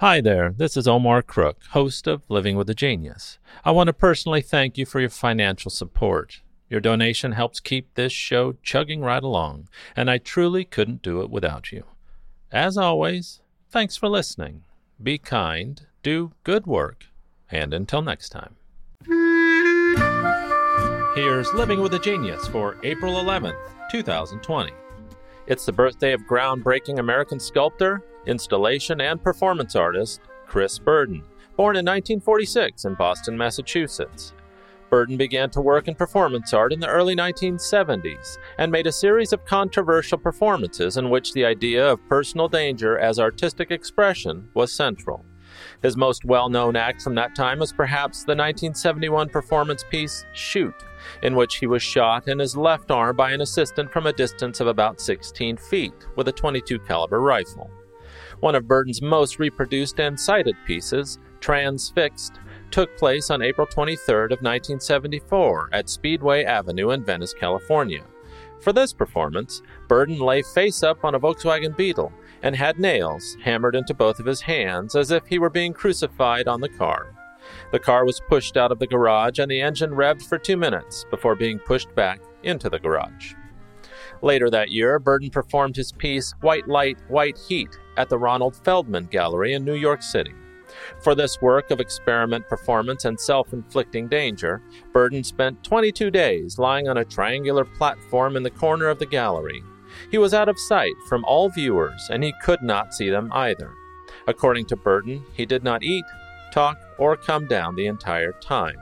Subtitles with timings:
[0.00, 3.38] Hi there, this is Omar Crook, host of Living with a Genius.
[3.66, 6.40] I want to personally thank you for your financial support.
[6.70, 11.28] Your donation helps keep this show chugging right along, and I truly couldn't do it
[11.28, 11.84] without you.
[12.50, 14.62] As always, thanks for listening.
[15.02, 17.04] Be kind, do good work,
[17.50, 18.56] and until next time.
[21.14, 24.72] Here's Living with a Genius for April 11th, 2020.
[25.46, 31.22] It's the birthday of groundbreaking American sculptor installation, and performance artist Chris Burden,
[31.56, 34.32] born in 1946 in Boston, Massachusetts.
[34.90, 39.32] Burden began to work in performance art in the early 1970s and made a series
[39.32, 45.24] of controversial performances in which the idea of personal danger as artistic expression was central.
[45.82, 50.74] His most well known act from that time is perhaps the 1971 performance piece Shoot,
[51.22, 54.60] in which he was shot in his left arm by an assistant from a distance
[54.60, 57.70] of about 16 feet with a 22 caliber rifle.
[58.40, 62.38] One of Burden's most reproduced and cited pieces, Transfixed,
[62.70, 68.04] took place on April 23 of 1974 at Speedway Avenue in Venice, California.
[68.60, 73.74] For this performance, Burden lay face up on a Volkswagen Beetle and had nails hammered
[73.74, 77.14] into both of his hands as if he were being crucified on the car.
[77.72, 81.04] The car was pushed out of the garage and the engine revved for two minutes
[81.10, 83.34] before being pushed back into the garage.
[84.22, 89.06] Later that year, Burden performed his piece White Light, White Heat at the Ronald Feldman
[89.06, 90.34] Gallery in New York City.
[91.02, 94.62] For this work of experiment performance and self inflicting danger,
[94.92, 99.62] Burden spent 22 days lying on a triangular platform in the corner of the gallery.
[100.10, 103.72] He was out of sight from all viewers, and he could not see them either.
[104.26, 106.04] According to Burden, he did not eat,
[106.52, 108.76] talk, or come down the entire time.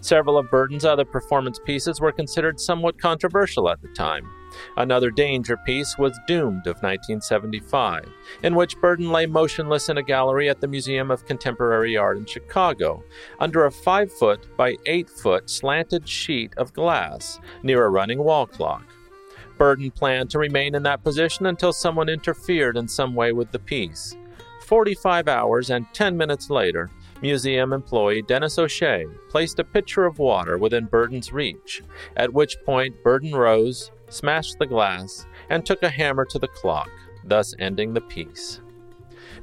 [0.00, 4.28] Several of Burden's other performance pieces were considered somewhat controversial at the time.
[4.76, 8.08] Another danger piece was Doomed of 1975,
[8.42, 12.26] in which Burden lay motionless in a gallery at the Museum of Contemporary Art in
[12.26, 13.02] Chicago,
[13.40, 18.46] under a 5 foot by 8 foot slanted sheet of glass near a running wall
[18.46, 18.84] clock.
[19.58, 23.58] Burden planned to remain in that position until someone interfered in some way with the
[23.58, 24.16] piece.
[24.66, 26.90] 45 hours and 10 minutes later,
[27.22, 31.82] Museum employee Dennis O'Shea placed a pitcher of water within Burden's reach,
[32.16, 36.90] at which point Burden rose, smashed the glass, and took a hammer to the clock,
[37.24, 38.60] thus ending the piece.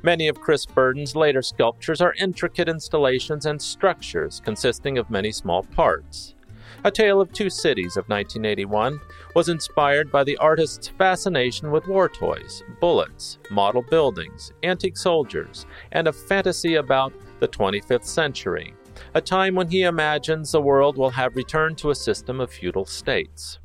[0.04, 5.64] Many of Chris Burden's later sculptures are intricate installations and structures consisting of many small
[5.64, 6.36] parts.
[6.84, 9.00] A Tale of Two Cities of 1981
[9.36, 16.08] was inspired by the artist's fascination with war toys, bullets, model buildings, antique soldiers, and
[16.08, 18.74] a fantasy about the 25th century,
[19.14, 22.86] a time when he imagines the world will have returned to a system of feudal
[22.86, 23.60] states.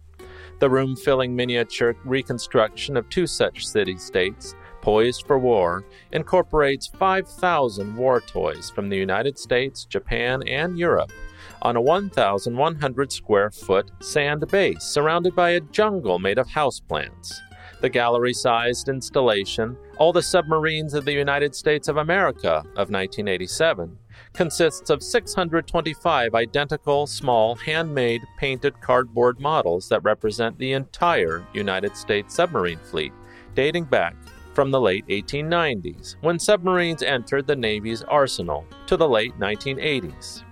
[0.61, 4.55] The room filling miniature reconstruction of two such city states,
[4.88, 11.12] poised for war, incorporates 5,000 war toys from the United States, Japan, and Europe
[11.60, 17.34] on a 1,100 square foot sand base surrounded by a jungle made of houseplants.
[17.82, 23.98] The gallery sized installation, All the Submarines of the United States of America of 1987,
[24.32, 32.34] consists of 625 identical, small, handmade, painted cardboard models that represent the entire United States
[32.34, 33.12] submarine fleet,
[33.54, 34.16] dating back
[34.59, 40.43] from the late 1890s, when submarines entered the Navy's arsenal, to the late 1980s.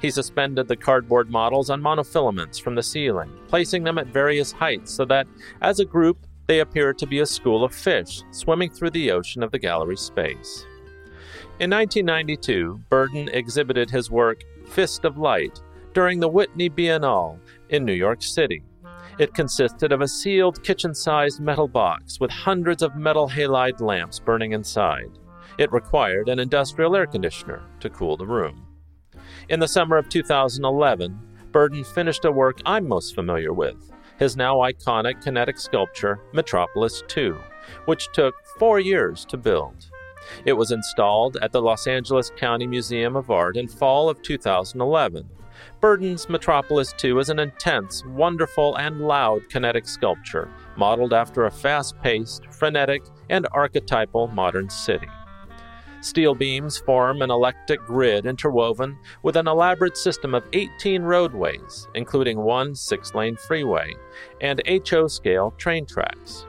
[0.00, 4.94] He suspended the cardboard models on monofilaments from the ceiling, placing them at various heights
[4.94, 5.26] so that,
[5.60, 9.42] as a group, they appeared to be a school of fish swimming through the ocean
[9.42, 10.64] of the gallery space.
[11.58, 15.60] In 1992, Burden exhibited his work Fist of Light
[15.92, 17.38] during the Whitney Biennale
[17.68, 18.62] in New York City.
[19.18, 24.18] It consisted of a sealed kitchen sized metal box with hundreds of metal halide lamps
[24.18, 25.18] burning inside.
[25.58, 28.66] It required an industrial air conditioner to cool the room.
[29.48, 31.18] In the summer of 2011,
[31.52, 33.90] Burden finished a work I'm most familiar with
[34.20, 37.32] his now iconic kinetic sculpture, Metropolis II,
[37.86, 39.90] which took four years to build.
[40.44, 45.26] It was installed at the Los Angeles County Museum of Art in fall of 2011.
[45.80, 51.98] Burden's Metropolis 2 is an intense, wonderful, and loud kinetic sculpture, modeled after a fast
[52.02, 55.08] paced, frenetic, and archetypal modern city.
[56.02, 62.38] Steel beams form an eclectic grid interwoven with an elaborate system of 18 roadways, including
[62.38, 63.94] one six lane freeway,
[64.42, 66.44] and HO scale train tracks.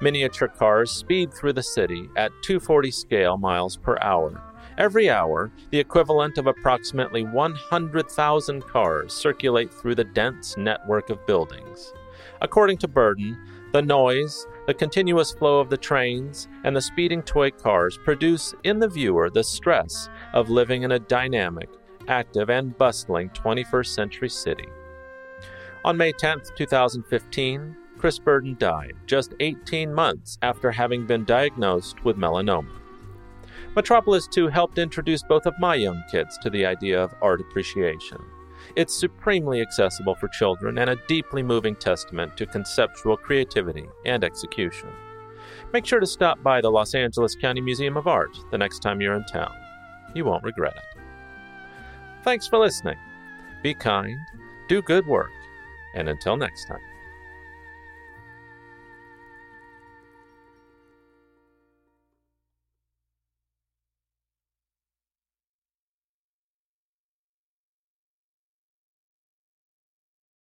[0.00, 4.42] Miniature cars speed through the city at 240 scale miles per hour.
[4.80, 11.92] Every hour, the equivalent of approximately 100,000 cars circulate through the dense network of buildings.
[12.40, 13.36] According to Burden,
[13.72, 18.78] The noise, the continuous flow of the trains, and the speeding toy cars produce in
[18.78, 21.68] the viewer the stress of living in a dynamic,
[22.08, 24.66] active, and bustling 21st century city.
[25.84, 32.16] On May 10, 2015, Chris Burden died just 18 months after having been diagnosed with
[32.16, 32.79] melanoma.
[33.76, 38.18] Metropolis 2 helped introduce both of my young kids to the idea of art appreciation.
[38.74, 44.88] It's supremely accessible for children and a deeply moving testament to conceptual creativity and execution.
[45.72, 49.00] Make sure to stop by the Los Angeles County Museum of Art the next time
[49.00, 49.52] you're in town.
[50.14, 51.00] You won't regret it.
[52.24, 52.98] Thanks for listening.
[53.62, 54.18] Be kind,
[54.68, 55.30] do good work,
[55.94, 56.80] and until next time.